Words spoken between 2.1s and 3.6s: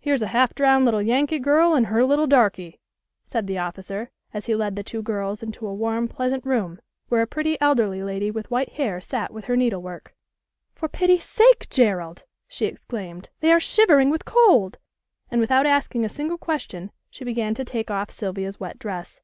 darky," said the